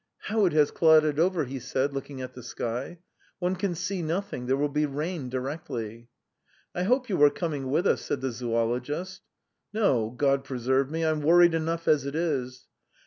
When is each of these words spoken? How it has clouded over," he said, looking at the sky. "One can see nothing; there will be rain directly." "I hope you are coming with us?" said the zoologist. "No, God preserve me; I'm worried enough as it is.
How 0.21 0.45
it 0.47 0.53
has 0.53 0.71
clouded 0.71 1.19
over," 1.19 1.45
he 1.45 1.59
said, 1.59 1.93
looking 1.93 2.23
at 2.23 2.33
the 2.33 2.41
sky. 2.41 2.97
"One 3.37 3.55
can 3.55 3.75
see 3.75 4.01
nothing; 4.01 4.47
there 4.47 4.57
will 4.57 4.65
be 4.67 4.87
rain 4.87 5.29
directly." 5.29 6.09
"I 6.73 6.81
hope 6.81 7.07
you 7.07 7.21
are 7.21 7.29
coming 7.29 7.69
with 7.69 7.85
us?" 7.85 8.01
said 8.01 8.19
the 8.21 8.31
zoologist. 8.31 9.21
"No, 9.73 10.09
God 10.09 10.43
preserve 10.43 10.89
me; 10.89 11.05
I'm 11.05 11.21
worried 11.21 11.53
enough 11.53 11.87
as 11.87 12.07
it 12.07 12.15
is. 12.15 12.65